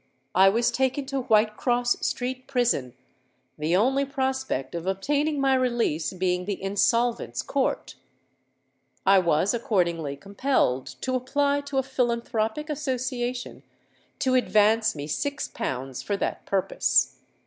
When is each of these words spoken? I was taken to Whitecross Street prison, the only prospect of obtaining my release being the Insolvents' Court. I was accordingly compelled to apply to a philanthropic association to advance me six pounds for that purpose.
I 0.33 0.49
was 0.49 0.71
taken 0.71 1.05
to 1.05 1.21
Whitecross 1.21 1.95
Street 2.03 2.47
prison, 2.47 2.95
the 3.59 3.75
only 3.75 4.03
prospect 4.03 4.73
of 4.73 4.87
obtaining 4.87 5.39
my 5.39 5.53
release 5.53 6.11
being 6.11 6.45
the 6.45 6.59
Insolvents' 6.59 7.43
Court. 7.43 7.93
I 9.05 9.19
was 9.19 9.53
accordingly 9.53 10.17
compelled 10.17 10.87
to 11.01 11.13
apply 11.13 11.61
to 11.67 11.77
a 11.77 11.83
philanthropic 11.83 12.67
association 12.67 13.61
to 14.17 14.33
advance 14.33 14.95
me 14.95 15.05
six 15.05 15.47
pounds 15.47 16.01
for 16.01 16.17
that 16.17 16.47
purpose. 16.47 17.17